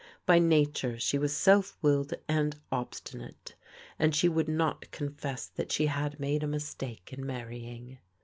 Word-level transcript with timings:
By 0.25 0.39
nature 0.39 0.97
she 0.97 1.19
was 1.19 1.31
self 1.37 1.77
willed 1.83 2.15
and 2.27 2.55
obstinate, 2.71 3.53
and 3.99 4.15
she 4.15 4.27
would 4.27 4.49
not 4.49 4.89
confess 4.89 5.45
that 5.45 5.71
she 5.71 5.85
had 5.85 6.19
made 6.19 6.41
a 6.41 6.47
mistake 6.47 7.13
in 7.13 7.23
marrying. 7.23 7.99